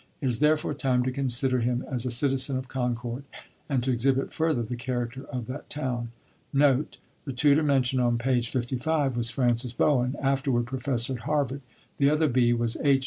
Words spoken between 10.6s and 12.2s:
professor at Harvard; the